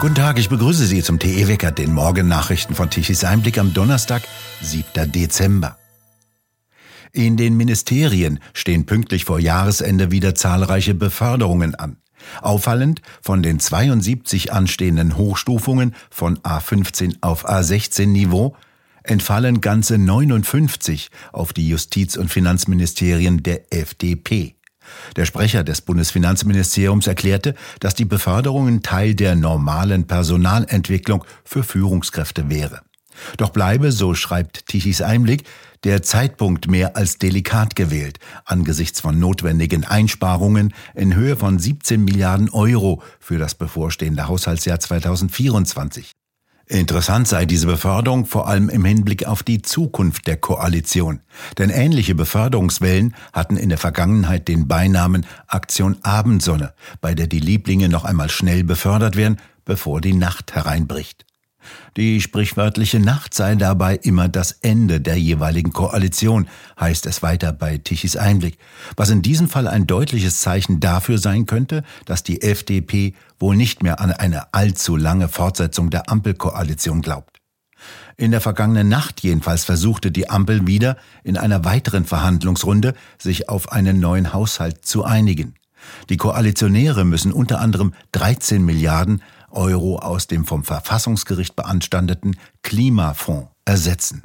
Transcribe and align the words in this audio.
Guten 0.00 0.14
Tag, 0.14 0.38
ich 0.38 0.48
begrüße 0.48 0.86
Sie 0.86 1.02
zum 1.02 1.18
TE 1.18 1.48
Wecker, 1.48 1.72
den 1.72 1.92
Morgennachrichten 1.92 2.76
von 2.76 2.88
Tichys 2.88 3.24
Einblick 3.24 3.58
am 3.58 3.74
Donnerstag, 3.74 4.22
7. 4.60 5.10
Dezember. 5.10 5.76
In 7.10 7.36
den 7.36 7.56
Ministerien 7.56 8.38
stehen 8.54 8.86
pünktlich 8.86 9.24
vor 9.24 9.40
Jahresende 9.40 10.12
wieder 10.12 10.36
zahlreiche 10.36 10.94
Beförderungen 10.94 11.74
an. 11.74 11.96
Auffallend, 12.42 13.02
von 13.22 13.42
den 13.42 13.58
72 13.58 14.52
anstehenden 14.52 15.16
Hochstufungen 15.16 15.96
von 16.10 16.38
A15 16.38 17.16
auf 17.20 17.48
A16 17.48 18.06
Niveau 18.06 18.54
entfallen 19.02 19.60
ganze 19.60 19.98
59 19.98 21.10
auf 21.32 21.52
die 21.52 21.68
Justiz- 21.68 22.16
und 22.16 22.30
Finanzministerien 22.30 23.42
der 23.42 23.72
FDP. 23.74 24.57
Der 25.16 25.24
Sprecher 25.24 25.64
des 25.64 25.80
Bundesfinanzministeriums 25.80 27.06
erklärte, 27.06 27.54
dass 27.80 27.94
die 27.94 28.04
Beförderungen 28.04 28.82
Teil 28.82 29.14
der 29.14 29.34
normalen 29.34 30.06
Personalentwicklung 30.06 31.24
für 31.44 31.62
Führungskräfte 31.62 32.48
wäre. 32.48 32.80
Doch 33.36 33.50
bleibe, 33.50 33.92
so 33.92 34.14
schreibt 34.14 34.66
Tichys 34.66 35.02
Einblick, 35.02 35.44
der 35.84 36.02
Zeitpunkt 36.02 36.68
mehr 36.68 36.96
als 36.96 37.18
delikat 37.18 37.76
gewählt, 37.76 38.18
angesichts 38.44 39.00
von 39.00 39.18
notwendigen 39.18 39.84
Einsparungen 39.84 40.74
in 40.94 41.14
Höhe 41.14 41.36
von 41.36 41.58
17 41.58 42.04
Milliarden 42.04 42.50
Euro 42.50 43.02
für 43.20 43.38
das 43.38 43.54
bevorstehende 43.54 44.28
Haushaltsjahr 44.28 44.80
2024. 44.80 46.17
Interessant 46.70 47.26
sei 47.26 47.46
diese 47.46 47.66
Beförderung 47.66 48.26
vor 48.26 48.46
allem 48.46 48.68
im 48.68 48.84
Hinblick 48.84 49.26
auf 49.26 49.42
die 49.42 49.62
Zukunft 49.62 50.26
der 50.26 50.36
Koalition. 50.36 51.20
Denn 51.56 51.70
ähnliche 51.70 52.14
Beförderungswellen 52.14 53.14
hatten 53.32 53.56
in 53.56 53.70
der 53.70 53.78
Vergangenheit 53.78 54.48
den 54.48 54.68
Beinamen 54.68 55.24
Aktion 55.46 55.96
Abendsonne, 56.02 56.74
bei 57.00 57.14
der 57.14 57.26
die 57.26 57.40
Lieblinge 57.40 57.88
noch 57.88 58.04
einmal 58.04 58.28
schnell 58.28 58.64
befördert 58.64 59.16
werden, 59.16 59.38
bevor 59.64 60.02
die 60.02 60.12
Nacht 60.12 60.54
hereinbricht. 60.54 61.27
Die 61.96 62.20
sprichwörtliche 62.20 63.00
Nacht 63.00 63.34
sei 63.34 63.54
dabei 63.54 63.96
immer 63.96 64.28
das 64.28 64.52
Ende 64.52 65.00
der 65.00 65.16
jeweiligen 65.16 65.72
Koalition, 65.72 66.48
heißt 66.78 67.06
es 67.06 67.22
weiter 67.22 67.52
bei 67.52 67.78
Tichys 67.78 68.16
Einblick, 68.16 68.58
was 68.96 69.10
in 69.10 69.22
diesem 69.22 69.48
Fall 69.48 69.66
ein 69.66 69.86
deutliches 69.86 70.40
Zeichen 70.40 70.80
dafür 70.80 71.18
sein 71.18 71.46
könnte, 71.46 71.82
dass 72.04 72.22
die 72.22 72.42
FDP 72.42 73.14
wohl 73.38 73.56
nicht 73.56 73.82
mehr 73.82 74.00
an 74.00 74.12
eine 74.12 74.52
allzu 74.54 74.96
lange 74.96 75.28
Fortsetzung 75.28 75.90
der 75.90 76.10
Ampelkoalition 76.10 77.02
glaubt. 77.02 77.38
In 78.16 78.32
der 78.32 78.40
vergangenen 78.40 78.88
Nacht 78.88 79.20
jedenfalls 79.20 79.64
versuchte 79.64 80.10
die 80.10 80.28
Ampel 80.28 80.66
wieder 80.66 80.96
in 81.22 81.36
einer 81.36 81.64
weiteren 81.64 82.04
Verhandlungsrunde 82.04 82.94
sich 83.16 83.48
auf 83.48 83.70
einen 83.70 84.00
neuen 84.00 84.32
Haushalt 84.32 84.84
zu 84.84 85.04
einigen. 85.04 85.54
Die 86.08 86.16
Koalitionäre 86.16 87.04
müssen 87.04 87.32
unter 87.32 87.60
anderem 87.60 87.94
13 88.12 88.64
Milliarden 88.64 89.22
Euro 89.50 89.98
aus 89.98 90.26
dem 90.26 90.44
vom 90.44 90.64
Verfassungsgericht 90.64 91.56
beanstandeten 91.56 92.36
Klimafonds 92.62 93.48
ersetzen. 93.64 94.22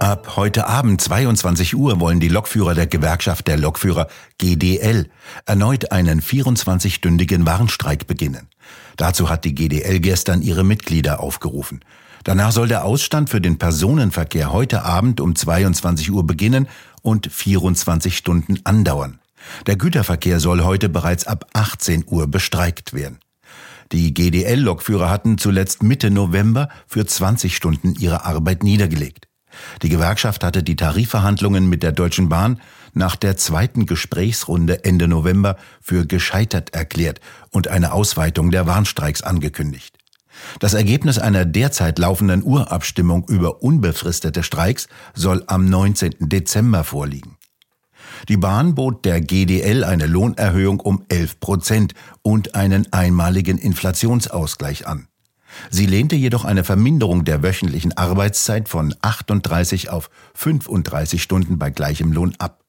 Ab 0.00 0.36
heute 0.36 0.66
Abend 0.66 0.98
22 1.00 1.76
Uhr 1.76 2.00
wollen 2.00 2.20
die 2.20 2.28
Lokführer 2.28 2.74
der 2.74 2.86
Gewerkschaft 2.86 3.46
der 3.46 3.58
Lokführer 3.58 4.08
GDL 4.38 5.10
erneut 5.44 5.92
einen 5.92 6.22
24-stündigen 6.22 7.44
Warnstreik 7.44 8.06
beginnen. 8.06 8.48
Dazu 8.96 9.28
hat 9.28 9.44
die 9.44 9.54
GDL 9.54 10.00
gestern 10.00 10.40
ihre 10.40 10.64
Mitglieder 10.64 11.20
aufgerufen. 11.20 11.80
Danach 12.24 12.52
soll 12.52 12.68
der 12.68 12.84
Ausstand 12.84 13.30
für 13.30 13.40
den 13.40 13.58
Personenverkehr 13.58 14.52
heute 14.52 14.84
Abend 14.84 15.20
um 15.20 15.34
22 15.34 16.10
Uhr 16.10 16.26
beginnen 16.26 16.68
und 17.02 17.30
24 17.32 18.16
Stunden 18.16 18.60
andauern. 18.64 19.20
Der 19.66 19.76
Güterverkehr 19.76 20.40
soll 20.40 20.62
heute 20.62 20.88
bereits 20.88 21.26
ab 21.26 21.46
18 21.54 22.04
Uhr 22.06 22.26
bestreikt 22.26 22.92
werden. 22.92 23.18
Die 23.92 24.14
GDL-Lokführer 24.14 25.10
hatten 25.10 25.38
zuletzt 25.38 25.82
Mitte 25.82 26.10
November 26.10 26.68
für 26.86 27.04
20 27.04 27.56
Stunden 27.56 27.94
ihre 27.98 28.24
Arbeit 28.24 28.62
niedergelegt. 28.62 29.26
Die 29.82 29.88
Gewerkschaft 29.88 30.44
hatte 30.44 30.62
die 30.62 30.76
Tarifverhandlungen 30.76 31.68
mit 31.68 31.82
der 31.82 31.92
Deutschen 31.92 32.28
Bahn 32.28 32.60
nach 32.92 33.16
der 33.16 33.36
zweiten 33.36 33.86
Gesprächsrunde 33.86 34.84
Ende 34.84 35.08
November 35.08 35.56
für 35.80 36.06
gescheitert 36.06 36.72
erklärt 36.74 37.20
und 37.50 37.68
eine 37.68 37.92
Ausweitung 37.92 38.50
der 38.50 38.66
Warnstreiks 38.66 39.22
angekündigt. 39.22 39.99
Das 40.58 40.74
Ergebnis 40.74 41.18
einer 41.18 41.44
derzeit 41.44 41.98
laufenden 41.98 42.42
Urabstimmung 42.42 43.24
über 43.28 43.62
unbefristete 43.62 44.42
Streiks 44.42 44.88
soll 45.14 45.44
am 45.46 45.66
19. 45.66 46.16
Dezember 46.20 46.84
vorliegen. 46.84 47.36
Die 48.28 48.36
Bahn 48.36 48.74
bot 48.74 49.04
der 49.04 49.20
GDL 49.20 49.84
eine 49.84 50.06
Lohnerhöhung 50.06 50.80
um 50.80 51.04
11 51.08 51.40
Prozent 51.40 51.94
und 52.22 52.54
einen 52.54 52.92
einmaligen 52.92 53.58
Inflationsausgleich 53.58 54.86
an. 54.86 55.06
Sie 55.70 55.86
lehnte 55.86 56.16
jedoch 56.16 56.44
eine 56.44 56.64
Verminderung 56.64 57.24
der 57.24 57.42
wöchentlichen 57.42 57.96
Arbeitszeit 57.96 58.68
von 58.68 58.94
38 59.00 59.90
auf 59.90 60.10
35 60.34 61.22
Stunden 61.22 61.58
bei 61.58 61.70
gleichem 61.70 62.12
Lohn 62.12 62.34
ab. 62.38 62.64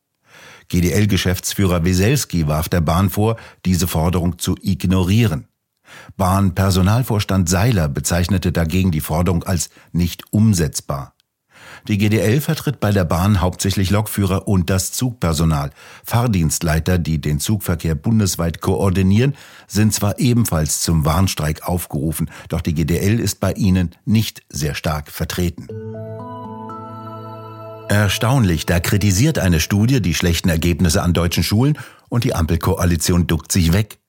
GDL-Geschäftsführer 0.70 1.84
Weselski 1.84 2.48
warf 2.48 2.70
der 2.70 2.82
Bahn 2.82 3.10
vor, 3.10 3.36
diese 3.66 3.88
Forderung 3.88 4.40
zu 4.40 4.56
ignorieren. 4.62 5.48
Bahnpersonalvorstand 6.18 7.50
Seiler 7.50 7.88
bezeichnete 7.88 8.52
dagegen 8.52 8.92
die 8.92 9.02
Forderung 9.02 9.44
als 9.44 9.70
nicht 9.92 10.24
umsetzbar. 10.32 11.14
Die 11.88 11.98
GDL 11.98 12.42
vertritt 12.42 12.80
bei 12.80 12.92
der 12.92 13.06
Bahn 13.06 13.42
hauptsächlich 13.42 13.90
Lokführer 13.90 14.48
und 14.48 14.70
das 14.70 14.92
Zugpersonal. 14.92 15.72
Fahrdienstleiter, 16.04 17.00
die 17.00 17.20
den 17.20 17.40
Zugverkehr 17.40 17.96
bundesweit 17.96 18.62
koordinieren, 18.62 19.36
sind 19.68 19.94
zwar 19.94 20.20
ebenfalls 20.20 20.82
zum 20.82 21.06
Warnstreik 21.06 21.68
aufgerufen, 21.68 22.30
doch 22.50 22.62
die 22.62 22.76
GDL 22.76 23.20
ist 23.20 23.40
bei 23.40 23.54
ihnen 23.54 23.96
nicht 24.06 24.44
sehr 24.50 24.76
stark 24.76 25.10
vertreten. 25.10 25.68
Erstaunlich, 27.90 28.66
da 28.66 28.80
kritisiert 28.80 29.38
eine 29.38 29.60
Studie 29.60 30.02
die 30.02 30.14
schlechten 30.14 30.48
Ergebnisse 30.48 31.02
an 31.02 31.14
deutschen 31.14 31.44
Schulen 31.44 31.78
und 32.08 32.24
die 32.24 32.34
Ampelkoalition 32.34 33.28
duckt 33.28 33.52
sich 33.52 33.74
weg. 33.74 34.01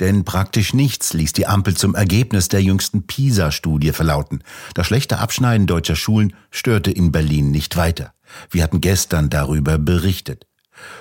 Denn 0.00 0.24
praktisch 0.24 0.74
nichts 0.74 1.12
ließ 1.12 1.32
die 1.32 1.46
Ampel 1.46 1.76
zum 1.76 1.94
Ergebnis 1.94 2.48
der 2.48 2.62
jüngsten 2.62 3.06
PISA-Studie 3.06 3.92
verlauten. 3.92 4.42
Das 4.74 4.86
schlechte 4.86 5.18
Abschneiden 5.18 5.66
deutscher 5.66 5.96
Schulen 5.96 6.34
störte 6.50 6.90
in 6.90 7.12
Berlin 7.12 7.50
nicht 7.50 7.76
weiter. 7.76 8.12
Wir 8.50 8.62
hatten 8.62 8.80
gestern 8.80 9.30
darüber 9.30 9.78
berichtet. 9.78 10.46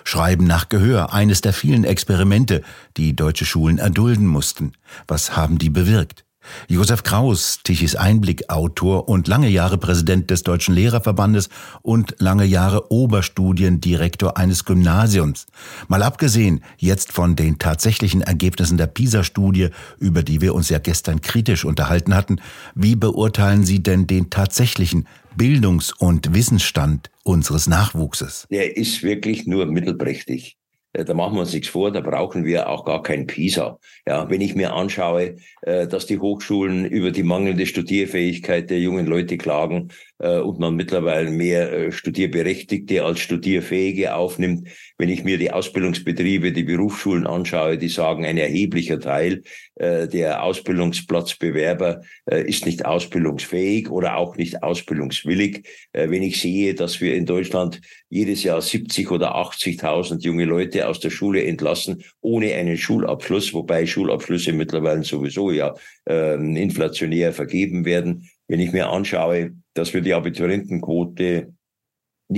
Schreiben 0.04 0.46
nach 0.46 0.70
Gehör, 0.70 1.14
eines 1.14 1.42
der 1.42 1.54
vielen 1.54 1.84
Experimente, 1.84 2.62
die 2.98 3.16
deutsche 3.16 3.46
Schulen 3.46 3.80
erdulden 3.80 4.28
mussten. 4.28 4.74
Was 5.08 5.36
haben 5.36 5.58
die 5.58 5.72
bewirkt? 5.72 6.26
Josef 6.68 7.04
Kraus, 7.04 7.60
Tichys 7.64 7.96
Einblick 7.96 8.50
Autor 8.50 9.10
und 9.10 9.28
lange 9.28 9.50
Jahre 9.50 9.78
Präsident 9.78 10.30
des 10.30 10.44
Deutschen 10.44 10.76
Lehrerverbandes 10.76 11.50
und 11.82 12.16
lange 12.20 12.46
Jahre 12.46 12.92
Oberstudiendirektor 12.92 14.38
eines 14.38 14.66
Gymnasiums. 14.66 15.46
Mal 15.88 16.04
abgesehen 16.04 16.64
jetzt 16.78 17.12
von 17.12 17.36
den 17.36 17.60
tatsächlichen 17.60 18.22
Ergebnissen 18.22 18.78
der 18.78 18.88
PISA-Studie, 18.88 19.70
über 20.00 20.24
die 20.24 20.42
wir 20.42 20.56
uns 20.56 20.70
ja 20.70 20.80
gestern 20.80 21.22
kritisch 21.22 21.66
unterhalten 21.66 22.16
hatten, 22.16 22.38
wie 22.76 22.96
beurteilen 22.96 23.64
Sie 23.64 23.82
denn 23.82 24.08
den 24.08 24.30
tatsächlichen 24.30 25.08
Bildungs- 25.36 25.92
und 25.92 26.34
Wissensstand 26.34 27.10
unseres 27.24 27.68
Nachwuchses? 27.68 28.48
Der 28.50 28.78
ist 28.78 29.04
wirklich 29.04 29.48
nur 29.48 29.66
mittelprächtig. 29.66 30.58
Äh, 30.94 31.06
da 31.06 31.14
machen 31.14 31.36
wir 31.36 31.42
uns 31.42 31.54
nichts 31.54 31.68
vor, 31.68 31.92
da 31.92 32.02
brauchen 32.02 32.46
wir 32.46 32.70
auch 32.70 32.86
gar 32.86 33.04
kein 33.04 33.28
PISA. 33.28 33.80
Ja, 34.08 34.30
wenn 34.30 34.42
ich 34.42 34.56
mir 34.56 34.74
anschaue, 34.74 35.36
äh, 35.64 35.88
dass 35.88 36.06
die 36.06 36.20
Hochschulen 36.20 36.86
über 36.86 37.12
die 37.12 37.24
mangelnde 37.24 37.66
Studierfähigkeit 37.66 38.70
der 38.70 38.80
jungen 38.80 39.08
Leute 39.08 39.38
klagen 39.38 39.90
äh, 40.20 40.38
und 40.38 40.60
man 40.60 40.76
mittlerweile 40.76 41.32
mehr 41.32 41.92
Studierberechtigte 41.92 43.04
als 43.04 43.20
Studierfähige 43.20 44.16
aufnimmt, 44.16 44.70
wenn 44.98 45.10
ich 45.10 45.24
mir 45.24 45.38
die 45.38 45.52
Ausbildungsbetriebe, 45.52 46.52
die 46.52 46.64
Berufsschulen 46.64 47.26
anschaue, 47.26 47.78
die 47.78 47.90
sagen, 47.90 48.26
ein 48.26 48.38
erheblicher 48.38 49.00
Teil 49.00 49.44
der 49.76 50.44
Ausbildungsplatzbewerber 50.44 52.04
ist 52.28 52.68
nicht 52.68 52.86
ausbildungsfähig 52.86 53.90
oder 53.90 54.18
auch 54.18 54.36
nicht 54.36 54.62
ausbildungswillig. 54.62 55.68
Wenn 55.94 56.22
ich 56.22 56.40
sehe, 56.40 56.76
dass 56.76 57.02
wir 57.02 57.16
in 57.16 57.26
Deutschland 57.26 57.82
jedes 58.08 58.44
Jahr 58.44 58.62
70 58.62 59.10
oder 59.10 59.36
80.000 59.36 60.22
junge 60.24 60.46
Leute 60.46 60.83
aus 60.84 61.00
der 61.00 61.10
Schule 61.10 61.44
entlassen, 61.44 62.04
ohne 62.22 62.54
einen 62.54 62.78
Schulabschluss, 62.78 63.54
wobei 63.54 63.86
Schulabschlüsse 63.86 64.54
mittlerweile 64.54 65.04
sowieso 65.04 65.52
ja 65.52 65.74
äh, 66.08 66.36
inflationär 66.36 67.34
vergeben 67.34 67.86
werden. 67.86 68.30
Wenn 68.48 68.60
ich 68.60 68.72
mir 68.72 68.90
anschaue, 68.90 69.52
dass 69.74 69.94
wir 69.94 70.02
die 70.02 70.14
Abiturientenquote 70.14 71.54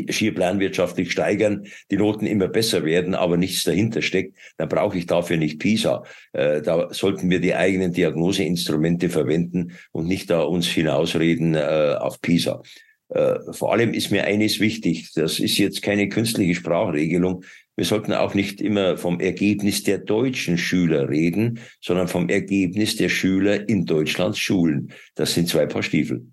schier 0.09 0.33
planwirtschaftlich 0.33 1.12
steigern, 1.12 1.68
die 1.92 1.97
Noten 1.97 2.25
immer 2.25 2.47
besser 2.47 2.83
werden, 2.86 3.15
aber 3.15 3.38
nichts 3.38 3.63
dahinter 3.63 4.01
steckt, 4.01 4.38
dann 4.57 4.69
brauche 4.69 4.98
ich 4.98 5.06
dafür 5.06 5.38
nicht 5.38 5.59
PISA. 5.59 6.03
Äh, 6.33 6.62
da 6.62 6.91
sollten 6.91 7.30
wir 7.30 7.39
die 7.39 7.56
eigenen 7.56 7.94
Diagnoseinstrumente 7.94 9.09
verwenden 9.09 9.74
und 9.91 10.07
nicht 10.07 10.30
da 10.30 10.41
uns 10.41 10.68
hinausreden 10.68 11.56
äh, 11.56 11.95
auf 12.00 12.21
PISA. 12.21 12.62
Äh, 13.09 13.35
vor 13.51 13.71
allem 13.71 13.93
ist 13.93 14.11
mir 14.11 14.23
eines 14.25 14.59
wichtig, 14.59 15.11
das 15.13 15.39
ist 15.39 15.57
jetzt 15.57 15.81
keine 15.81 16.09
künstliche 16.09 16.55
Sprachregelung. 16.55 17.43
Wir 17.75 17.85
sollten 17.85 18.13
auch 18.13 18.33
nicht 18.33 18.61
immer 18.61 18.97
vom 18.97 19.19
Ergebnis 19.19 19.83
der 19.83 19.97
deutschen 19.97 20.57
Schüler 20.57 21.09
reden, 21.09 21.59
sondern 21.81 22.07
vom 22.07 22.29
Ergebnis 22.29 22.95
der 22.95 23.09
Schüler 23.09 23.67
in 23.67 23.85
Deutschlands 23.85 24.39
Schulen. 24.39 24.91
Das 25.15 25.33
sind 25.33 25.49
zwei 25.49 25.65
Paar 25.65 25.83
Stiefel. 25.83 26.25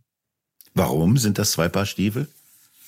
Warum 0.75 1.19
sind 1.19 1.39
das 1.39 1.53
zwei 1.53 1.69
Paar 1.69 1.87
Stiefel? 1.87 2.29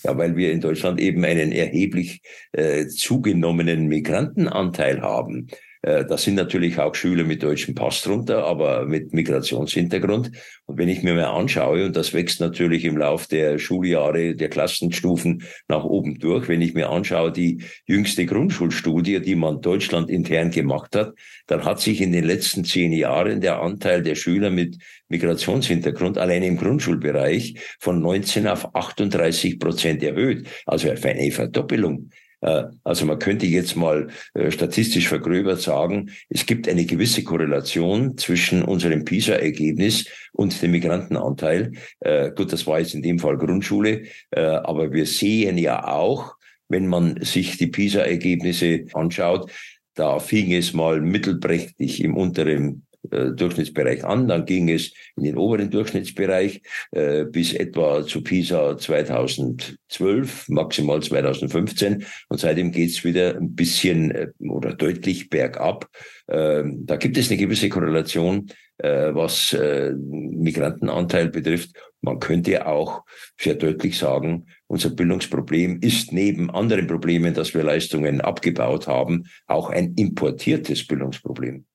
Ja, 0.04 0.16
weil 0.16 0.36
wir 0.36 0.52
in 0.52 0.60
Deutschland 0.60 1.00
eben 1.00 1.24
einen 1.24 1.50
erheblich 1.50 2.20
äh, 2.52 2.86
zugenommenen 2.86 3.86
Migrantenanteil 3.86 5.00
haben. 5.00 5.48
Äh, 5.84 6.06
da 6.06 6.16
sind 6.16 6.36
natürlich 6.36 6.78
auch 6.78 6.94
Schüler 6.94 7.24
mit 7.24 7.42
deutschem 7.42 7.74
Pass 7.74 8.00
drunter, 8.00 8.46
aber 8.46 8.86
mit 8.86 9.12
Migrationshintergrund. 9.12 10.30
Und 10.64 10.78
wenn 10.78 10.88
ich 10.88 11.02
mir 11.02 11.12
mal 11.12 11.24
anschaue, 11.24 11.84
und 11.84 11.94
das 11.94 12.14
wächst 12.14 12.40
natürlich 12.40 12.86
im 12.86 12.96
Lauf 12.96 13.26
der 13.26 13.58
Schuljahre, 13.58 14.34
der 14.34 14.48
Klassenstufen 14.48 15.42
nach 15.68 15.84
oben 15.84 16.18
durch, 16.18 16.48
wenn 16.48 16.62
ich 16.62 16.72
mir 16.72 16.88
anschaue, 16.88 17.32
die 17.32 17.62
jüngste 17.86 18.24
Grundschulstudie, 18.24 19.20
die 19.20 19.34
man 19.34 19.60
Deutschland 19.60 20.08
intern 20.08 20.50
gemacht 20.50 20.96
hat, 20.96 21.12
dann 21.48 21.66
hat 21.66 21.82
sich 21.82 22.00
in 22.00 22.12
den 22.12 22.24
letzten 22.24 22.64
zehn 22.64 22.92
Jahren 22.92 23.42
der 23.42 23.60
Anteil 23.60 24.02
der 24.02 24.14
Schüler 24.14 24.48
mit 24.48 24.78
Migrationshintergrund 25.08 26.16
allein 26.16 26.44
im 26.44 26.56
Grundschulbereich 26.56 27.56
von 27.78 28.00
19 28.00 28.46
auf 28.46 28.74
38 28.74 29.58
Prozent 29.58 30.02
erhöht. 30.02 30.46
Also 30.64 30.88
eine 30.88 31.30
Verdoppelung. 31.30 32.08
Äh, 32.44 32.64
also 32.84 33.06
man 33.06 33.18
könnte 33.18 33.46
jetzt 33.46 33.74
mal 33.74 34.08
äh, 34.34 34.50
statistisch 34.50 35.08
vergröbert 35.08 35.60
sagen, 35.60 36.10
es 36.28 36.46
gibt 36.46 36.68
eine 36.68 36.84
gewisse 36.84 37.24
Korrelation 37.24 38.18
zwischen 38.18 38.62
unserem 38.62 39.04
PISA-Ergebnis 39.04 40.06
und 40.32 40.60
dem 40.60 40.72
Migrantenanteil. 40.72 41.72
Äh, 42.00 42.32
gut, 42.32 42.52
das 42.52 42.66
war 42.66 42.80
jetzt 42.80 42.94
in 42.94 43.02
dem 43.02 43.18
Fall 43.18 43.38
Grundschule, 43.38 44.04
aber 44.30 44.92
wir 44.92 45.06
sehen 45.06 45.58
ja 45.58 45.86
auch, 45.86 46.34
wenn 46.68 46.86
man 46.86 47.22
sich 47.22 47.56
die 47.56 47.68
PISA-Ergebnisse 47.68 48.86
anschaut, 48.92 49.50
da 49.94 50.18
fing 50.18 50.52
es 50.52 50.72
mal 50.72 51.00
mittelprächtig 51.00 52.02
im 52.02 52.16
unteren 52.16 52.83
äh, 53.10 53.30
Durchschnittsbereich 53.30 54.04
an. 54.04 54.28
Dann 54.28 54.44
ging 54.44 54.68
es 54.68 54.92
in 55.16 55.24
den 55.24 55.36
oberen 55.36 55.70
Durchschnittsbereich 55.70 56.62
äh, 56.92 57.24
bis 57.24 57.52
etwa 57.52 58.06
zu 58.06 58.22
PISA 58.22 58.78
2012, 58.78 60.48
maximal 60.48 61.02
2015. 61.02 62.04
Und 62.28 62.40
seitdem 62.40 62.72
geht's 62.72 63.04
wieder 63.04 63.36
ein 63.36 63.54
bisschen 63.54 64.10
äh, 64.10 64.28
oder 64.40 64.74
deutlich 64.74 65.30
bergab. 65.30 65.88
Ähm, 66.28 66.86
da 66.86 66.96
gibt 66.96 67.16
es 67.18 67.30
eine 67.30 67.38
gewisse 67.38 67.68
Korrelation, 67.68 68.46
äh, 68.78 69.14
was 69.14 69.52
äh, 69.52 69.92
Migrantenanteil 69.92 71.28
betrifft. 71.28 71.70
Man 72.00 72.18
könnte 72.18 72.66
auch 72.66 73.02
sehr 73.38 73.54
deutlich 73.54 73.98
sagen, 73.98 74.46
unser 74.66 74.90
Bildungsproblem 74.90 75.80
ist 75.80 76.12
neben 76.12 76.50
anderen 76.50 76.86
Problemen, 76.86 77.34
dass 77.34 77.54
wir 77.54 77.62
Leistungen 77.62 78.20
abgebaut 78.20 78.86
haben, 78.86 79.24
auch 79.46 79.70
ein 79.70 79.94
importiertes 79.94 80.86
Bildungsproblem. 80.86 81.66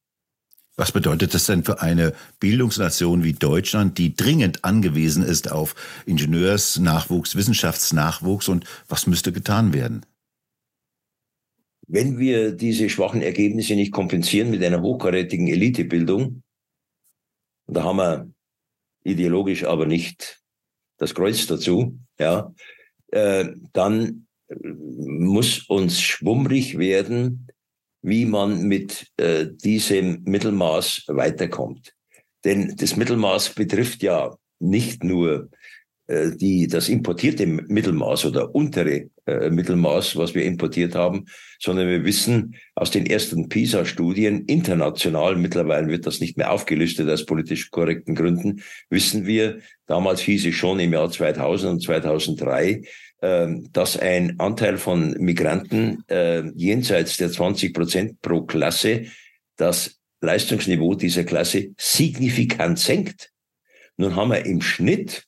Was 0.79 0.93
bedeutet 0.93 1.33
das 1.33 1.45
denn 1.45 1.65
für 1.65 1.81
eine 1.81 2.13
Bildungsnation 2.39 3.25
wie 3.25 3.33
Deutschland, 3.33 3.97
die 3.97 4.15
dringend 4.15 4.63
angewiesen 4.63 5.23
ist 5.23 5.51
auf 5.51 5.75
Ingenieursnachwuchs, 6.05 7.35
Wissenschaftsnachwuchs 7.35 8.47
und 8.47 8.63
was 8.87 9.05
müsste 9.05 9.33
getan 9.33 9.73
werden? 9.73 10.05
Wenn 11.85 12.17
wir 12.17 12.53
diese 12.53 12.89
schwachen 12.89 13.21
Ergebnisse 13.21 13.75
nicht 13.75 13.91
kompensieren 13.91 14.51
mit 14.51 14.63
einer 14.63 14.81
hochkarätigen 14.81 15.49
Elitebildung, 15.49 16.43
da 17.67 17.83
haben 17.83 17.97
wir 17.97 18.31
ideologisch 19.03 19.65
aber 19.65 19.85
nicht 19.85 20.41
das 20.95 21.13
Kreuz 21.13 21.45
dazu, 21.45 21.99
ja, 22.17 22.53
äh, 23.07 23.49
dann 23.73 24.27
muss 24.55 25.59
uns 25.67 25.99
schwummrig 25.99 26.77
werden, 26.77 27.49
wie 28.01 28.25
man 28.25 28.63
mit 28.63 29.07
äh, 29.17 29.47
diesem 29.51 30.23
Mittelmaß 30.23 31.05
weiterkommt. 31.07 31.93
Denn 32.45 32.75
das 32.77 32.95
Mittelmaß 32.95 33.49
betrifft 33.55 34.01
ja 34.03 34.35
nicht 34.59 35.03
nur 35.03 35.49
äh, 36.09 36.35
die, 36.35 36.67
das 36.67 36.89
importierte 36.89 37.45
Mittelmaß 37.45 38.25
oder 38.25 38.55
untere 38.55 39.09
äh, 39.27 39.49
Mittelmaß, 39.51 40.15
was 40.15 40.33
wir 40.33 40.43
importiert 40.43 40.95
haben, 40.95 41.25
sondern 41.59 41.87
wir 41.87 42.03
wissen 42.03 42.55
aus 42.73 42.89
den 42.89 43.05
ersten 43.05 43.47
PISA-Studien 43.47 44.45
international, 44.45 45.35
mittlerweile 45.35 45.87
wird 45.87 46.07
das 46.07 46.19
nicht 46.19 46.35
mehr 46.35 46.51
aufgelistet 46.51 47.07
aus 47.09 47.25
politisch 47.25 47.69
korrekten 47.69 48.15
Gründen, 48.15 48.63
wissen 48.89 49.27
wir, 49.27 49.59
damals 49.85 50.21
hieß 50.21 50.47
es 50.47 50.55
schon 50.55 50.79
im 50.79 50.93
Jahr 50.93 51.11
2000 51.11 51.73
und 51.73 51.83
2003, 51.83 52.71
ähm, 52.71 52.83
dass 53.21 53.97
ein 53.97 54.39
Anteil 54.39 54.77
von 54.77 55.11
Migranten 55.19 56.03
äh, 56.07 56.49
jenseits 56.55 57.17
der 57.17 57.31
20 57.31 57.73
Prozent 57.73 58.21
pro 58.21 58.43
Klasse 58.43 59.05
das 59.57 59.99
Leistungsniveau 60.21 60.95
dieser 60.95 61.23
Klasse 61.23 61.73
signifikant 61.77 62.79
senkt. 62.79 63.31
Nun 63.97 64.15
haben 64.15 64.31
wir 64.31 64.45
im 64.45 64.61
Schnitt 64.61 65.25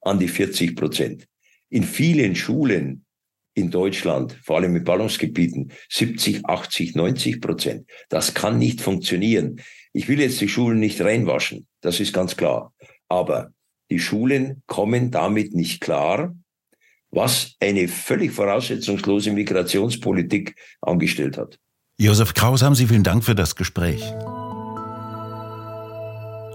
an 0.00 0.18
die 0.18 0.28
40 0.28 0.76
Prozent. 0.76 1.26
In 1.68 1.82
vielen 1.82 2.34
Schulen 2.34 3.04
in 3.54 3.70
Deutschland, 3.70 4.38
vor 4.42 4.56
allem 4.56 4.76
in 4.76 4.84
Ballungsgebieten, 4.84 5.72
70, 5.88 6.44
80, 6.46 6.94
90 6.94 7.40
Prozent. 7.40 7.90
Das 8.08 8.34
kann 8.34 8.58
nicht 8.58 8.80
funktionieren. 8.80 9.60
Ich 9.92 10.08
will 10.08 10.20
jetzt 10.20 10.40
die 10.40 10.48
Schulen 10.48 10.78
nicht 10.78 11.00
reinwaschen, 11.00 11.66
das 11.80 12.00
ist 12.00 12.12
ganz 12.12 12.36
klar. 12.36 12.74
Aber 13.08 13.52
die 13.90 13.98
Schulen 13.98 14.62
kommen 14.66 15.10
damit 15.10 15.54
nicht 15.54 15.80
klar, 15.80 16.34
was 17.10 17.54
eine 17.60 17.88
völlig 17.88 18.32
voraussetzungslose 18.32 19.32
Migrationspolitik 19.32 20.54
angestellt 20.80 21.36
hat. 21.38 21.58
Josef 21.98 22.34
Kraus, 22.34 22.62
haben 22.62 22.74
Sie 22.74 22.86
vielen 22.86 23.04
Dank 23.04 23.24
für 23.24 23.34
das 23.34 23.56
Gespräch. 23.56 24.02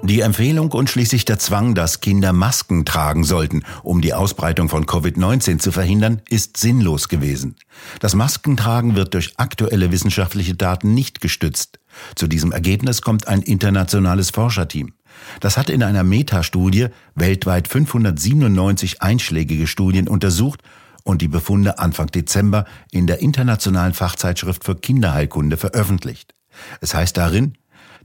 Die 0.04 0.22
Empfehlung 0.22 0.72
und 0.72 0.90
schließlich 0.90 1.26
der 1.26 1.38
Zwang, 1.38 1.76
dass 1.76 2.02
Kinder 2.02 2.34
Masken 2.34 2.86
tragen 2.86 3.24
sollten, 3.24 3.64
um 3.84 4.02
die 4.02 4.16
Ausbreitung 4.16 4.68
von 4.68 4.88
Covid-19 4.88 5.60
zu 5.60 5.72
verhindern, 5.72 6.24
ist 6.28 6.58
sinnlos 6.58 7.08
gewesen. 7.08 7.56
Das 8.00 8.16
Maskentragen 8.16 8.96
wird 8.96 9.14
durch 9.14 9.34
aktuelle 9.38 9.92
wissenschaftliche 9.92 10.56
Daten 10.56 10.96
nicht 10.96 11.22
gestützt. 11.22 11.80
Zu 12.16 12.28
diesem 12.28 12.52
Ergebnis 12.52 13.04
kommt 13.04 13.28
ein 13.28 13.44
internationales 13.44 14.32
Forscherteam. 14.32 14.94
Das 15.40 15.58
hat 15.58 15.70
in 15.70 15.84
einer 15.84 16.04
Metastudie 16.04 16.88
weltweit 17.16 17.68
597 17.68 19.02
einschlägige 19.02 19.68
Studien 19.68 20.08
untersucht 20.08 20.62
und 21.04 21.22
die 21.22 21.28
Befunde 21.28 21.80
Anfang 21.80 22.08
Dezember 22.08 22.66
in 22.92 23.08
der 23.08 23.20
internationalen 23.20 23.94
Fachzeitschrift 23.94 24.64
für 24.64 24.76
Kinderheilkunde 24.76 25.58
veröffentlicht. 25.58 26.36
Es 26.80 26.94
heißt 26.94 27.18
darin, 27.18 27.58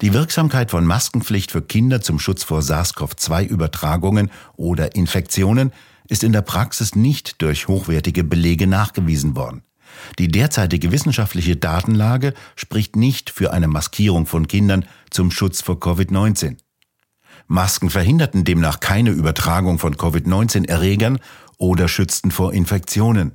die 0.03 0.13
Wirksamkeit 0.13 0.71
von 0.71 0.85
Maskenpflicht 0.85 1.51
für 1.51 1.63
Kinder 1.63 2.03
zum 2.03 2.19
Schutz 2.19 2.45
vor 2.45 2.61
SARS-CoV-2-Übertragungen 2.61 4.31
oder 4.57 4.95
Infektionen 4.95 5.73
ist 6.09 6.23
in 6.23 6.33
der 6.33 6.43
Praxis 6.43 6.95
nicht 6.95 7.41
durch 7.43 7.67
hochwertige 7.67 8.23
Belege 8.23 8.67
nachgewiesen 8.67 9.37
worden. 9.37 9.63
Die 10.19 10.29
derzeitige 10.29 10.93
wissenschaftliche 10.93 11.57
Datenlage 11.57 12.35
spricht 12.57 12.97
nicht 12.97 13.31
für 13.31 13.53
eine 13.53 13.69
Maskierung 13.69 14.27
von 14.27 14.47
Kindern 14.47 14.85
zum 15.11 15.31
Schutz 15.31 15.63
vor 15.63 15.77
Covid-19. 15.77 16.57
Masken 17.47 17.91
verhinderten 17.91 18.45
demnach 18.45 18.81
keine 18.81 19.11
Übertragung 19.11 19.79
von 19.79 19.97
Covid-19-Erregern 19.97 21.19
oder 21.59 21.89
schützten 21.89 22.31
vor 22.31 22.53
Infektionen. 22.53 23.33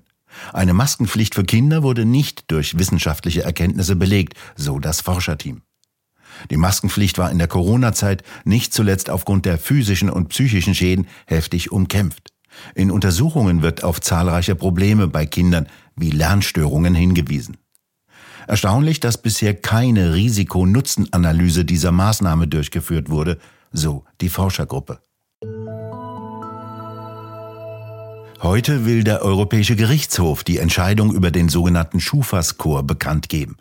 Eine 0.54 0.74
Maskenpflicht 0.74 1.36
für 1.36 1.44
Kinder 1.44 1.84
wurde 1.84 2.06
nicht 2.06 2.52
durch 2.52 2.78
wissenschaftliche 2.78 3.44
Erkenntnisse 3.44 3.96
belegt, 3.96 4.34
so 4.56 4.80
das 4.80 5.02
Forscherteam. 5.02 5.62
Die 6.50 6.58
Maskenpflicht 6.58 7.18
war 7.18 7.32
in 7.32 7.38
der 7.38 7.48
Corona-Zeit 7.48 8.24
nicht 8.46 8.74
zuletzt 8.74 9.10
aufgrund 9.10 9.46
der 9.46 9.58
physischen 9.58 10.10
und 10.10 10.30
psychischen 10.30 10.74
Schäden 10.74 11.08
heftig 11.28 11.72
umkämpft. 11.72 12.30
In 12.76 12.92
Untersuchungen 12.92 13.62
wird 13.62 13.84
auf 13.84 14.02
zahlreiche 14.02 14.56
Probleme 14.56 15.08
bei 15.08 15.26
Kindern 15.26 15.68
wie 15.96 16.12
Lernstörungen 16.12 16.96
hingewiesen. 16.96 17.58
Erstaunlich, 18.48 19.00
dass 19.00 19.22
bisher 19.22 19.54
keine 19.54 20.14
Risiko-Nutzen-Analyse 20.14 21.64
dieser 21.64 21.92
Maßnahme 21.92 22.48
durchgeführt 22.48 23.10
wurde, 23.10 23.38
so 23.72 24.06
die 24.22 24.30
Forschergruppe. 24.30 25.00
Heute 28.42 28.86
will 28.86 29.04
der 29.04 29.22
Europäische 29.22 29.76
Gerichtshof 29.76 30.44
die 30.44 30.58
Entscheidung 30.58 31.14
über 31.14 31.30
den 31.30 31.48
sogenannten 31.48 32.00
Schufa-Score 32.00 32.82
bekannt 32.82 33.30
geben. 33.30 33.58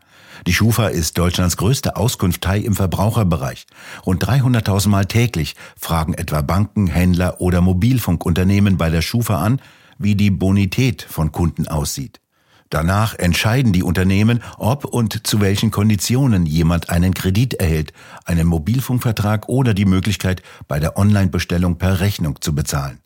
Die 0.46 0.54
Schufa 0.54 0.88
ist 0.88 1.18
Deutschlands 1.18 1.58
größte 1.58 1.96
Auskunftei 1.96 2.60
im 2.60 2.74
Verbraucherbereich. 2.74 3.66
Rund 4.06 4.24
300.000 4.24 4.88
Mal 4.88 5.04
täglich 5.04 5.54
fragen 5.78 6.14
etwa 6.14 6.40
Banken, 6.40 6.86
Händler 6.86 7.42
oder 7.42 7.60
Mobilfunkunternehmen 7.60 8.78
bei 8.78 8.88
der 8.88 9.02
Schufa 9.02 9.42
an, 9.42 9.60
wie 9.98 10.14
die 10.14 10.30
Bonität 10.30 11.02
von 11.02 11.30
Kunden 11.30 11.68
aussieht. 11.68 12.20
Danach 12.70 13.18
entscheiden 13.18 13.72
die 13.72 13.82
Unternehmen, 13.82 14.42
ob 14.56 14.84
und 14.84 15.26
zu 15.26 15.40
welchen 15.40 15.72
Konditionen 15.72 16.46
jemand 16.46 16.88
einen 16.88 17.14
Kredit 17.14 17.54
erhält, 17.54 17.92
einen 18.24 18.46
Mobilfunkvertrag 18.46 19.48
oder 19.48 19.74
die 19.74 19.84
Möglichkeit, 19.84 20.42
bei 20.68 20.78
der 20.78 20.96
Online-Bestellung 20.96 21.78
per 21.78 21.98
Rechnung 21.98 22.40
zu 22.40 22.54
bezahlen. 22.54 23.00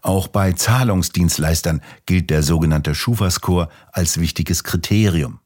Auch 0.00 0.28
bei 0.28 0.52
Zahlungsdienstleistern 0.52 1.80
gilt 2.06 2.30
der 2.30 2.44
sogenannte 2.44 2.94
Schufa-Score 2.94 3.68
als 3.90 4.20
wichtiges 4.20 4.62
Kriterium. 4.62 5.40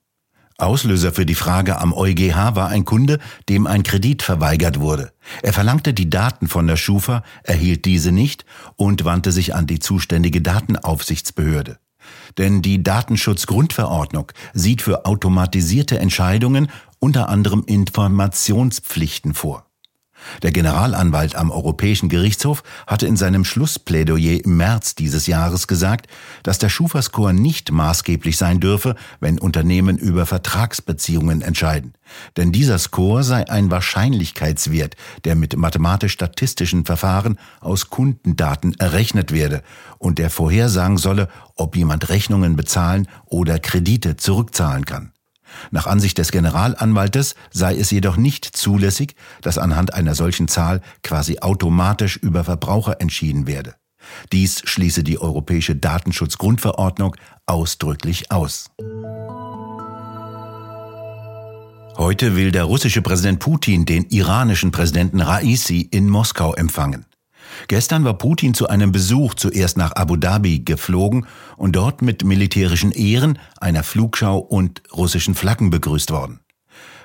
Auslöser 0.59 1.13
für 1.13 1.25
die 1.25 1.37
Frage 1.37 1.81
am 1.81 1.95
EuGH 1.95 2.57
war 2.57 2.69
ein 2.69 2.85
Kunde, 2.85 3.21
dem 3.49 3.67
ein 3.67 3.85
Kredit 3.85 4.23
verweigert 4.23 4.81
wurde. 4.81 5.13
Er 5.41 5.53
verlangte 5.53 5.95
die 5.95 6.11
Daten 6.11 6.49
von 6.49 6.67
der 6.67 6.77
Schufa, 6.77 7.23
erhielt 7.45 7.85
diese 7.85 8.11
nicht 8.11 8.45
und 8.75 9.05
wandte 9.05 9.31
sich 9.31 9.55
an 9.55 9.69
die 9.69 9.79
zuständige 9.79 10.43
Datenaufsichtsbehörde. 10.43 11.79
Denn 12.37 12.63
die 12.63 12.83
Datenschutzgrundverordnung 12.83 14.33
sieht 14.55 14.83
für 14.83 15.05
automatisierte 15.07 15.99
Entscheidungen 15.99 16.71
unter 16.99 17.29
anderem 17.29 17.65
Informationspflichten 17.67 19.35
vor. 19.35 19.68
Der 20.43 20.53
Generalanwalt 20.53 21.35
am 21.35 21.51
Europäischen 21.51 22.09
Gerichtshof 22.09 22.63
hatte 22.87 23.07
in 23.07 23.17
seinem 23.17 23.45
Schlussplädoyer 23.45 24.45
im 24.45 24.57
März 24.57 24.95
dieses 24.95 25.27
Jahres 25.27 25.67
gesagt, 25.67 26.07
dass 26.43 26.59
der 26.59 26.69
Schufa-Score 26.69 27.33
nicht 27.33 27.73
maßgeblich 27.73 28.37
sein 28.37 28.61
dürfe, 28.61 28.95
wenn 29.21 29.39
Unternehmen 29.39 29.99
über 29.99 30.27
Vertragsbeziehungen 30.27 31.43
entscheiden. 31.43 31.95
Denn 32.37 32.53
dieser 32.53 32.79
Score 32.79 33.23
sei 33.23 33.49
ein 33.49 33.71
Wahrscheinlichkeitswert, 33.71 34.97
der 35.25 35.35
mit 35.35 35.57
mathematisch-statistischen 35.57 36.85
Verfahren 36.85 37.39
aus 37.61 37.91
Kundendaten 37.91 38.75
errechnet 38.79 39.33
werde 39.33 39.63
und 39.99 40.19
der 40.19 40.31
vorhersagen 40.31 40.97
solle, 40.97 41.29
ob 41.57 41.77
jemand 41.77 42.09
Rechnungen 42.09 42.57
bezahlen 42.57 43.09
oder 43.27 43.59
Kredite 43.59 44.17
zurückzahlen 44.17 44.85
kann. 44.85 45.13
Nach 45.71 45.87
Ansicht 45.87 46.19
des 46.19 46.31
Generalanwaltes 46.31 47.35
sei 47.51 47.77
es 47.77 47.91
jedoch 47.91 48.17
nicht 48.17 48.45
zulässig, 48.45 49.15
dass 49.43 49.59
anhand 49.59 49.95
einer 49.95 50.15
solchen 50.15 50.49
Zahl 50.49 50.81
quasi 51.03 51.39
automatisch 51.41 52.17
über 52.17 52.45
Verbraucher 52.45 53.01
entschieden 53.01 53.47
werde. 53.47 53.75
Dies 54.33 54.63
schließe 54.65 55.03
die 55.03 55.21
Europäische 55.21 55.77
Datenschutzgrundverordnung 55.77 57.17
ausdrücklich 57.47 58.31
aus. 58.31 58.71
Heute 61.97 62.37
will 62.37 62.53
der 62.53 62.65
russische 62.65 63.03
Präsident 63.03 63.41
Putin 63.41 63.85
den 63.85 64.05
iranischen 64.05 64.71
Präsidenten 64.71 65.21
Raisi 65.21 65.81
in 65.81 66.09
Moskau 66.09 66.55
empfangen. 66.55 67.07
Gestern 67.69 68.05
war 68.05 68.15
Putin 68.15 68.55
zu 68.55 68.69
einem 68.69 68.93
Besuch 68.93 69.35
zuerst 69.35 69.77
nach 69.77 69.93
Abu 69.97 70.17
Dhabi 70.17 70.61
geflogen 70.61 71.27
und 71.57 71.77
dort 71.77 72.03
mit 72.03 72.25
militärischen 72.25 72.93
Ehren, 72.93 73.39
einer 73.61 73.83
Flugschau 73.83 74.39
und 74.39 74.83
russischen 74.93 75.35
Flaggen 75.35 75.71
begrüßt 75.71 76.11
worden. 76.11 76.41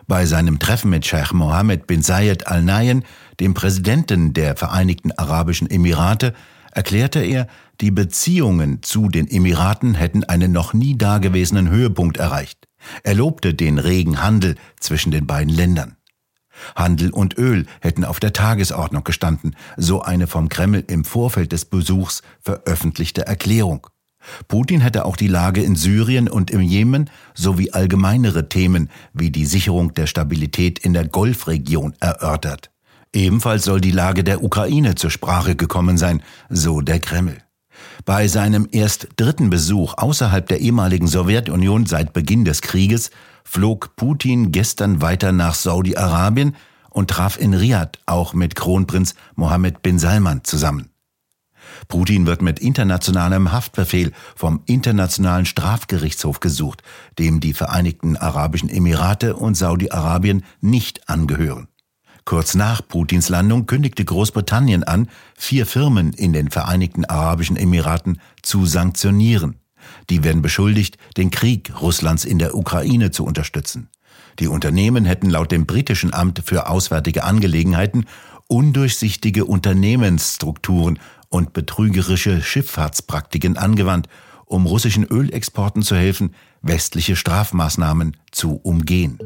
Bei 0.08 0.26
seinem 0.26 0.60
Treffen 0.60 0.90
mit 0.90 1.06
Scheich 1.06 1.32
Mohammed 1.32 1.88
bin 1.88 2.02
Zayed 2.02 2.48
Al 2.48 2.62
Nahyan, 2.62 3.04
dem 3.40 3.54
Präsidenten 3.54 4.34
der 4.34 4.56
Vereinigten 4.58 5.12
Arabischen 5.14 5.70
Emirate, 5.70 6.34
erklärte 6.72 7.22
er, 7.22 7.48
die 7.80 7.92
Beziehungen 7.92 8.84
zu 8.84 9.10
den 9.10 9.28
Emiraten 9.30 9.96
hätten 9.96 10.24
einen 10.24 10.52
noch 10.52 10.74
nie 10.74 10.98
dagewesenen 10.98 11.70
Höhepunkt 11.70 12.18
erreicht. 12.18 12.68
Er 13.04 13.16
lobte 13.16 13.54
den 13.54 13.78
regen 13.80 14.22
Handel 14.22 14.56
zwischen 14.80 15.12
den 15.12 15.26
beiden 15.26 15.54
Ländern. 15.54 15.96
Handel 16.76 17.12
und 17.12 17.38
Öl 17.38 17.66
hätten 17.82 18.06
auf 18.06 18.20
der 18.20 18.34
Tagesordnung 18.34 19.04
gestanden, 19.04 19.56
so 19.78 20.02
eine 20.02 20.28
vom 20.28 20.50
Kreml 20.50 20.84
im 20.88 21.06
Vorfeld 21.06 21.52
des 21.52 21.66
Besuchs 21.66 22.22
veröffentlichte 22.42 23.26
Erklärung. 23.26 23.88
Putin 24.48 24.82
hätte 24.82 25.06
auch 25.06 25.18
die 25.18 25.28
Lage 25.28 25.62
in 25.62 25.76
Syrien 25.76 26.30
und 26.30 26.52
im 26.52 26.62
Jemen 26.62 27.10
sowie 27.34 27.72
allgemeinere 27.72 28.50
Themen 28.50 28.90
wie 29.14 29.32
die 29.32 29.46
Sicherung 29.46 29.94
der 29.94 30.08
Stabilität 30.08 30.80
in 30.80 30.94
der 30.94 31.08
Golfregion 31.08 31.94
erörtert. 32.00 32.72
Ebenfalls 33.14 33.64
soll 33.66 33.82
die 33.82 33.92
Lage 33.92 34.24
der 34.24 34.44
Ukraine 34.44 34.96
zur 34.96 35.12
Sprache 35.12 35.56
gekommen 35.56 35.98
sein, 35.98 36.24
so 36.50 36.82
der 36.82 37.00
Kreml. 37.00 37.38
Bei 38.06 38.28
seinem 38.28 38.68
erst 38.72 39.10
dritten 39.18 39.50
Besuch 39.50 39.96
außerhalb 39.98 40.48
der 40.48 40.62
ehemaligen 40.62 41.08
Sowjetunion 41.08 41.86
seit 41.86 42.14
Beginn 42.14 42.46
des 42.46 42.62
Krieges 42.62 43.12
flog 43.44 43.96
Putin 43.96 44.52
gestern 44.52 45.02
weiter 45.02 45.32
nach 45.32 45.56
Saudi-Arabien 45.56 46.56
und 46.90 47.10
traf 47.10 47.40
in 47.40 47.54
Riad 47.54 48.00
auch 48.06 48.34
mit 48.34 48.56
Kronprinz 48.56 49.16
Mohammed 49.36 49.82
bin 49.82 50.00
Salman 50.00 50.44
zusammen. 50.44 50.90
Putin 51.88 52.26
wird 52.26 52.42
mit 52.42 52.60
internationalem 52.60 53.52
Haftbefehl 53.52 54.12
vom 54.36 54.62
Internationalen 54.66 55.46
Strafgerichtshof 55.46 56.40
gesucht, 56.40 56.84
dem 57.20 57.40
die 57.40 57.54
Vereinigten 57.54 58.18
Arabischen 58.18 58.70
Emirate 58.70 59.36
und 59.36 59.56
Saudi-Arabien 59.56 60.44
nicht 60.62 61.10
angehören. 61.10 61.68
Kurz 62.26 62.56
nach 62.56 62.88
Putins 62.88 63.28
Landung 63.28 63.66
kündigte 63.66 64.06
Großbritannien 64.06 64.84
an, 64.84 65.10
vier 65.36 65.66
Firmen 65.66 66.14
in 66.14 66.32
den 66.32 66.52
Vereinigten 66.52 67.04
Arabischen 67.06 67.58
Emiraten 67.58 68.22
zu 68.42 68.66
sanktionieren. 68.66 69.60
Die 70.10 70.24
werden 70.24 70.42
beschuldigt, 70.42 70.98
den 71.18 71.32
Krieg 71.32 71.72
Russlands 71.82 72.26
in 72.26 72.40
der 72.40 72.56
Ukraine 72.56 73.12
zu 73.12 73.26
unterstützen. 73.26 73.90
Die 74.40 74.48
Unternehmen 74.48 75.06
hätten 75.06 75.30
laut 75.30 75.52
dem 75.52 75.66
britischen 75.66 76.14
Amt 76.14 76.42
für 76.46 76.68
Auswärtige 76.68 77.24
Angelegenheiten 77.24 78.06
undurchsichtige 78.48 79.46
Unternehmensstrukturen 79.46 81.00
und 81.30 81.54
betrügerische 81.54 82.42
Schifffahrtspraktiken 82.42 83.58
angewandt, 83.58 84.08
um 84.46 84.66
russischen 84.66 85.04
Ölexporten 85.04 85.82
zu 85.82 85.96
helfen, 85.96 86.36
westliche 86.62 87.16
Strafmaßnahmen 87.16 88.18
zu 88.32 88.56
umgehen. 88.56 89.18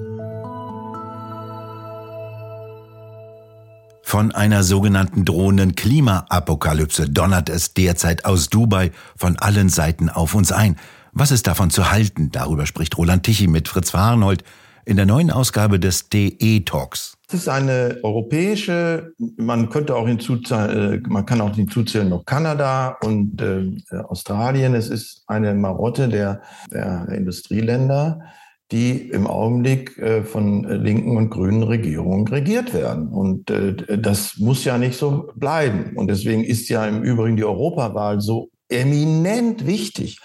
Von 4.07 4.31
einer 4.31 4.63
sogenannten 4.63 5.25
drohenden 5.25 5.75
Klimaapokalypse 5.75 7.09
donnert 7.09 7.49
es 7.49 7.73
derzeit 7.73 8.23
aus 8.23 8.47
Dubai 8.47 8.91
von 9.17 9.35
allen 9.37 9.67
Seiten 9.67 10.09
auf 10.09 10.33
uns 10.33 10.53
ein. 10.53 10.77
Was 11.11 11.31
ist 11.31 11.45
davon 11.45 11.71
zu 11.71 11.91
halten? 11.91 12.31
Darüber 12.31 12.65
spricht 12.65 12.97
Roland 12.97 13.23
Tichy 13.23 13.47
mit 13.47 13.67
Fritz 13.67 13.91
Fahrenhold 13.91 14.45
in 14.85 14.95
der 14.95 15.05
neuen 15.05 15.29
Ausgabe 15.29 15.77
des 15.77 16.07
DE 16.07 16.61
Talks. 16.61 17.17
Es 17.27 17.33
ist 17.33 17.49
eine 17.49 17.99
europäische, 18.01 19.11
man 19.35 19.69
könnte 19.69 19.93
auch 19.93 20.07
hinzuzählen, 20.07 21.03
äh, 21.03 21.09
man 21.09 21.25
kann 21.25 21.41
auch 21.41 21.53
hinzuzählen 21.53 22.07
noch 22.07 22.23
Kanada 22.23 22.95
und 23.01 23.41
äh, 23.41 23.97
Australien. 24.07 24.73
Es 24.73 24.87
ist 24.87 25.25
eine 25.27 25.53
Marotte 25.53 26.07
der, 26.07 26.41
der 26.71 27.09
Industrieländer, 27.09 28.21
die 28.71 29.09
im 29.09 29.27
Augenblick 29.27 29.97
äh, 29.97 30.23
von 30.23 30.63
linken 30.63 31.15
und 31.15 31.29
grünen 31.29 31.63
Regierungen 31.63 32.27
regiert 32.27 32.73
werden. 32.73 33.07
Und 33.07 33.49
äh, 33.49 33.97
das 33.97 34.37
muss 34.37 34.65
ja 34.65 34.77
nicht 34.77 34.97
so 34.97 35.29
bleiben. 35.35 35.93
Und 35.95 36.07
deswegen 36.07 36.43
ist 36.43 36.67
ja 36.69 36.85
im 36.85 37.03
Übrigen 37.03 37.37
die 37.37 37.45
Europawahl 37.45 38.19
so 38.19 38.49
eminent 38.69 39.65
wichtig. 39.65 40.19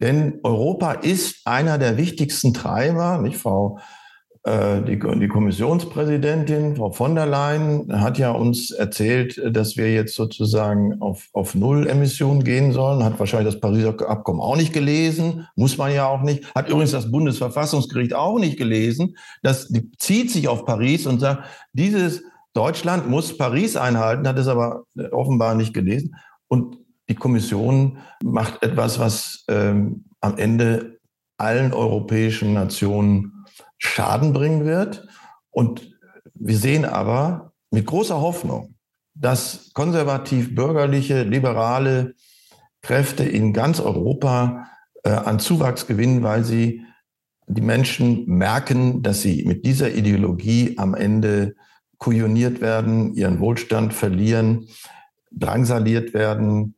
Denn 0.00 0.38
Europa 0.44 0.92
ist 0.92 1.46
einer 1.46 1.78
der 1.78 1.96
wichtigsten 1.96 2.54
Treiber, 2.54 3.18
nicht 3.18 3.36
Frau 3.36 3.78
die, 4.46 4.98
die 4.98 5.28
Kommissionspräsidentin, 5.28 6.76
Frau 6.76 6.90
von 6.90 7.14
der 7.14 7.26
Leyen, 7.26 8.00
hat 8.00 8.16
ja 8.16 8.30
uns 8.30 8.70
erzählt, 8.70 9.38
dass 9.54 9.76
wir 9.76 9.92
jetzt 9.92 10.14
sozusagen 10.14 11.02
auf, 11.02 11.28
auf 11.34 11.54
Null 11.54 11.86
Emissionen 11.86 12.42
gehen 12.42 12.72
sollen, 12.72 13.04
hat 13.04 13.18
wahrscheinlich 13.18 13.52
das 13.52 13.60
Pariser 13.60 13.90
Abkommen 14.08 14.40
auch 14.40 14.56
nicht 14.56 14.72
gelesen, 14.72 15.46
muss 15.56 15.76
man 15.76 15.92
ja 15.92 16.06
auch 16.06 16.22
nicht, 16.22 16.54
hat 16.54 16.70
übrigens 16.70 16.92
das 16.92 17.10
Bundesverfassungsgericht 17.10 18.14
auch 18.14 18.38
nicht 18.38 18.56
gelesen. 18.56 19.16
Das 19.42 19.68
die 19.68 19.90
zieht 19.98 20.30
sich 20.30 20.48
auf 20.48 20.64
Paris 20.64 21.06
und 21.06 21.20
sagt, 21.20 21.44
dieses 21.74 22.22
Deutschland 22.54 23.10
muss 23.10 23.36
Paris 23.36 23.76
einhalten, 23.76 24.26
hat 24.26 24.38
es 24.38 24.48
aber 24.48 24.84
offenbar 25.12 25.54
nicht 25.54 25.74
gelesen. 25.74 26.16
Und 26.48 26.78
die 27.10 27.14
Kommission 27.14 27.98
macht 28.24 28.62
etwas, 28.62 28.98
was 28.98 29.44
ähm, 29.48 30.06
am 30.22 30.38
Ende 30.38 30.98
allen 31.36 31.72
europäischen 31.72 32.54
Nationen 32.54 33.39
Schaden 33.80 34.32
bringen 34.32 34.64
wird. 34.64 35.08
Und 35.50 35.98
wir 36.34 36.56
sehen 36.56 36.84
aber 36.84 37.52
mit 37.70 37.86
großer 37.86 38.20
Hoffnung, 38.20 38.76
dass 39.14 39.72
konservativ-bürgerliche, 39.74 41.24
liberale 41.24 42.14
Kräfte 42.82 43.24
in 43.24 43.52
ganz 43.52 43.80
Europa 43.80 44.68
äh, 45.02 45.10
an 45.10 45.40
Zuwachs 45.40 45.86
gewinnen, 45.86 46.22
weil 46.22 46.44
sie 46.44 46.84
die 47.46 47.62
Menschen 47.62 48.26
merken, 48.26 49.02
dass 49.02 49.22
sie 49.22 49.44
mit 49.44 49.66
dieser 49.66 49.92
Ideologie 49.92 50.76
am 50.78 50.94
Ende 50.94 51.56
kujoniert 51.98 52.60
werden, 52.60 53.14
ihren 53.14 53.40
Wohlstand 53.40 53.92
verlieren, 53.92 54.68
drangsaliert 55.32 56.14
werden. 56.14 56.76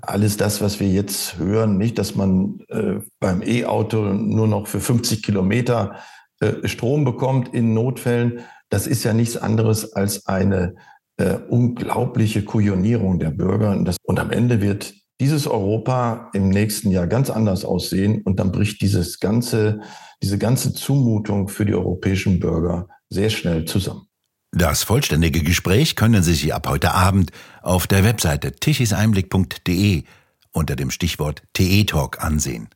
Alles 0.00 0.36
das, 0.36 0.60
was 0.60 0.80
wir 0.80 0.88
jetzt 0.88 1.38
hören, 1.38 1.78
nicht, 1.78 1.98
dass 1.98 2.14
man 2.14 2.60
äh, 2.68 3.00
beim 3.20 3.42
E-Auto 3.42 4.12
nur 4.12 4.46
noch 4.46 4.66
für 4.66 4.80
50 4.80 5.22
Kilometer 5.22 5.96
äh, 6.42 6.68
Strom 6.68 7.04
bekommt 7.04 7.54
in 7.54 7.72
Notfällen, 7.72 8.40
das 8.68 8.86
ist 8.86 9.04
ja 9.04 9.12
nichts 9.12 9.36
anderes 9.36 9.92
als 9.92 10.26
eine 10.26 10.74
äh, 11.16 11.34
unglaubliche 11.48 12.42
Kujonierung 12.42 13.18
der 13.18 13.30
Bürger. 13.30 13.70
Und, 13.70 13.84
das, 13.84 13.96
und 14.02 14.18
am 14.18 14.30
Ende 14.30 14.60
wird 14.60 14.94
dieses 15.20 15.46
Europa 15.46 16.30
im 16.32 16.48
nächsten 16.48 16.90
Jahr 16.90 17.06
ganz 17.06 17.30
anders 17.30 17.64
aussehen 17.64 18.22
und 18.22 18.40
dann 18.40 18.50
bricht 18.50 18.80
dieses 18.80 19.20
ganze, 19.20 19.80
diese 20.20 20.36
ganze 20.36 20.74
Zumutung 20.74 21.48
für 21.48 21.64
die 21.64 21.74
europäischen 21.74 22.40
Bürger 22.40 22.88
sehr 23.08 23.30
schnell 23.30 23.64
zusammen. 23.64 24.08
Das 24.50 24.82
vollständige 24.82 25.42
Gespräch 25.42 25.94
können 25.94 26.22
Sie 26.22 26.34
sich 26.34 26.52
ab 26.52 26.66
heute 26.68 26.92
Abend 26.92 27.30
auf 27.62 27.86
der 27.86 28.04
Webseite 28.04 28.52
tichiseinblick.de 28.52 30.02
unter 30.50 30.76
dem 30.76 30.90
Stichwort 30.90 31.42
TE-Talk 31.52 32.22
ansehen. 32.22 32.68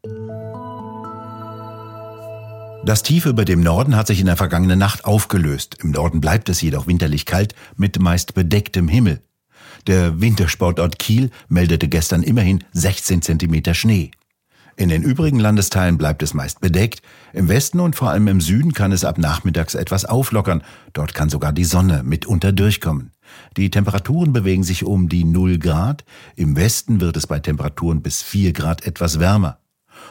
Das 2.87 3.03
Tief 3.03 3.27
über 3.27 3.45
dem 3.45 3.63
Norden 3.63 3.97
hat 3.97 4.07
sich 4.07 4.21
in 4.21 4.27
der 4.27 4.37
vergangenen 4.37 4.79
Nacht 4.79 5.07
aufgelöst. 5.07 5.77
Im 5.83 5.91
Norden 5.91 6.21
bleibt 6.21 6.49
es 6.49 6.61
jedoch 6.61 6.87
winterlich 6.87 7.27
kalt 7.27 7.53
mit 7.75 7.99
meist 7.99 8.35
bedecktem 8.35 8.87
Himmel. 8.87 9.23
Der 9.89 10.21
Wintersportort 10.21 11.01
Kiel 11.01 11.31
meldete 11.49 11.89
gestern 11.89 12.23
immerhin 12.23 12.63
16 12.75 13.23
Zentimeter 13.23 13.75
Schnee. 13.75 14.13
In 14.77 14.89
den 14.89 15.03
übrigen 15.03 15.41
Landesteilen 15.41 15.99
bleibt 15.99 16.23
es 16.23 16.33
meist 16.33 16.61
bedeckt. 16.61 17.03
Im 17.33 17.49
Westen 17.49 17.81
und 17.81 17.97
vor 17.97 18.11
allem 18.11 18.29
im 18.29 18.41
Süden 18.41 18.73
kann 18.73 18.93
es 18.93 19.05
ab 19.05 19.19
nachmittags 19.19 19.75
etwas 19.75 20.05
auflockern. 20.05 20.63
Dort 20.93 21.13
kann 21.13 21.29
sogar 21.29 21.53
die 21.53 21.65
Sonne 21.65 22.05
mitunter 22.05 22.53
durchkommen. 22.53 23.11
Die 23.57 23.69
Temperaturen 23.71 24.33
bewegen 24.33 24.63
sich 24.63 24.85
um 24.85 25.09
die 25.09 25.25
0 25.25 25.59
Grad. 25.59 26.05
Im 26.37 26.55
Westen 26.55 27.01
wird 27.01 27.17
es 27.17 27.27
bei 27.27 27.41
Temperaturen 27.41 28.01
bis 28.01 28.23
4 28.23 28.53
Grad 28.53 28.87
etwas 28.87 29.19
wärmer. 29.19 29.59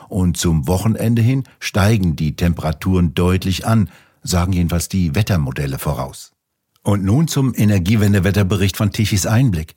Und 0.09 0.37
zum 0.37 0.67
Wochenende 0.67 1.21
hin 1.21 1.43
steigen 1.59 2.15
die 2.15 2.35
Temperaturen 2.35 3.13
deutlich 3.13 3.65
an, 3.65 3.89
sagen 4.23 4.53
jedenfalls 4.53 4.89
die 4.89 5.15
Wettermodelle 5.15 5.79
voraus. 5.79 6.31
Und 6.83 7.03
nun 7.03 7.27
zum 7.27 7.53
Energiewendewetterbericht 7.55 8.77
von 8.77 8.91
Tichys 8.91 9.25
Einblick. 9.25 9.75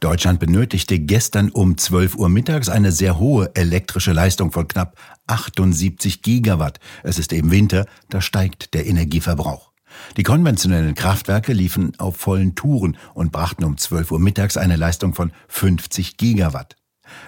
Deutschland 0.00 0.40
benötigte 0.40 0.98
gestern 0.98 1.50
um 1.50 1.78
12 1.78 2.16
Uhr 2.16 2.28
mittags 2.28 2.68
eine 2.68 2.92
sehr 2.92 3.18
hohe 3.18 3.50
elektrische 3.54 4.12
Leistung 4.12 4.52
von 4.52 4.68
knapp 4.68 4.98
78 5.26 6.22
Gigawatt. 6.22 6.80
Es 7.02 7.18
ist 7.18 7.32
eben 7.32 7.50
Winter, 7.50 7.86
da 8.08 8.20
steigt 8.20 8.74
der 8.74 8.86
Energieverbrauch. 8.86 9.70
Die 10.16 10.22
konventionellen 10.22 10.94
Kraftwerke 10.94 11.52
liefen 11.52 11.98
auf 11.98 12.16
vollen 12.16 12.54
Touren 12.54 12.96
und 13.14 13.32
brachten 13.32 13.64
um 13.64 13.76
12 13.76 14.12
Uhr 14.12 14.20
mittags 14.20 14.56
eine 14.56 14.76
Leistung 14.76 15.14
von 15.14 15.32
50 15.48 16.16
Gigawatt. 16.16 16.76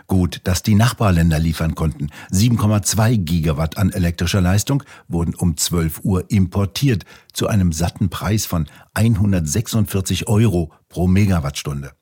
Gut, 0.06 0.40
dass 0.44 0.62
die 0.62 0.74
Nachbarländer 0.74 1.38
liefern 1.38 1.74
konnten. 1.74 2.08
7,2 2.30 3.18
Gigawatt 3.18 3.78
an 3.78 3.90
elektrischer 3.90 4.40
Leistung 4.40 4.82
wurden 5.08 5.34
um 5.34 5.56
12 5.56 6.00
Uhr 6.04 6.30
importiert 6.30 7.04
zu 7.32 7.48
einem 7.48 7.72
satten 7.72 8.10
Preis 8.10 8.46
von 8.46 8.66
146 8.94 10.28
Euro 10.28 10.72
pro 10.88 11.06
Megawattstunde. 11.06 11.92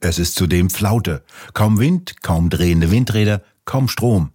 Es 0.00 0.18
ist 0.18 0.34
zudem 0.34 0.70
Flaute. 0.70 1.22
Kaum 1.52 1.78
Wind, 1.78 2.22
kaum 2.22 2.48
drehende 2.48 2.90
Windräder, 2.90 3.42
kaum 3.64 3.88
Strom. 3.88 4.30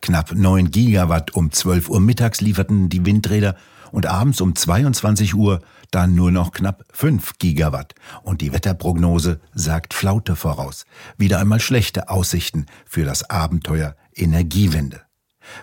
Knapp 0.00 0.32
9 0.34 0.70
Gigawatt 0.70 1.34
um 1.34 1.50
12 1.50 1.88
Uhr 1.88 2.00
mittags 2.00 2.40
lieferten 2.40 2.88
die 2.88 3.04
Windräder 3.04 3.56
und 3.92 4.06
abends 4.06 4.40
um 4.40 4.54
22 4.54 5.34
Uhr 5.34 5.60
dann 5.90 6.14
nur 6.14 6.30
noch 6.30 6.52
knapp 6.52 6.84
5 6.92 7.38
Gigawatt. 7.38 7.94
Und 8.22 8.40
die 8.40 8.52
Wetterprognose 8.52 9.40
sagt 9.54 9.94
Flaute 9.94 10.36
voraus. 10.36 10.84
Wieder 11.16 11.38
einmal 11.38 11.60
schlechte 11.60 12.08
Aussichten 12.08 12.66
für 12.86 13.04
das 13.04 13.28
Abenteuer 13.30 13.96
Energiewende. 14.14 15.02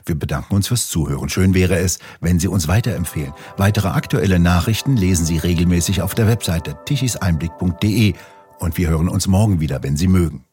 Wir 0.06 0.18
bedanken 0.18 0.56
uns 0.56 0.68
fürs 0.68 0.88
Zuhören. 0.88 1.30
Schön 1.30 1.54
wäre 1.54 1.78
es, 1.78 2.00
wenn 2.20 2.40
Sie 2.40 2.48
uns 2.48 2.68
weiterempfehlen. 2.68 3.34
Weitere 3.58 3.90
aktuelle 3.90 4.40
Nachrichten 4.40 4.98
lesen 4.98 5.26
Sie 5.26 5.38
regelmäßig 5.38 6.02
auf 6.02 6.16
der 6.16 6.28
Webseite 6.28 6.76
tichiseinblick.de 6.86 8.14
und 8.60 8.78
wir 8.78 8.90
hören 8.90 9.10
uns 9.10 9.28
morgen 9.28 9.60
wieder, 9.60 9.84
wenn 9.84 9.98
Sie 9.98 10.08
mögen. 10.08 10.46